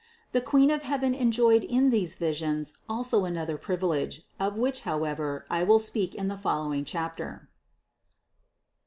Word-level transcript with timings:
The 0.31 0.41
Queen 0.41 0.71
of 0.71 0.81
heaven 0.81 1.13
enjoyed 1.13 1.63
in 1.63 1.91
these 1.91 2.15
visions 2.15 2.73
also 2.89 3.23
an 3.25 3.37
other 3.37 3.55
privilege, 3.55 4.23
of 4.39 4.55
which, 4.55 4.79
however, 4.79 5.45
I 5.47 5.61
will 5.63 5.77
speak 5.77 6.15
in 6.15 6.27
the 6.27 6.39
following 6.39 6.85
chapter. 6.85 7.49